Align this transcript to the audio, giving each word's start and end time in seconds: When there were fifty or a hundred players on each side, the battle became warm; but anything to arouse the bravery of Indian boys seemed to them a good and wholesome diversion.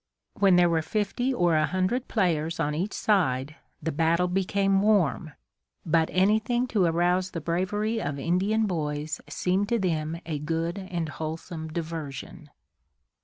When 0.33 0.55
there 0.55 0.67
were 0.67 0.81
fifty 0.81 1.31
or 1.31 1.55
a 1.55 1.67
hundred 1.67 2.07
players 2.07 2.59
on 2.59 2.73
each 2.73 2.91
side, 2.93 3.57
the 3.83 3.91
battle 3.91 4.27
became 4.27 4.81
warm; 4.81 5.33
but 5.85 6.09
anything 6.11 6.65
to 6.69 6.85
arouse 6.85 7.29
the 7.29 7.39
bravery 7.39 8.01
of 8.01 8.17
Indian 8.17 8.65
boys 8.65 9.21
seemed 9.29 9.69
to 9.69 9.77
them 9.77 10.19
a 10.25 10.39
good 10.39 10.79
and 10.79 11.07
wholesome 11.07 11.67
diversion. 11.67 12.49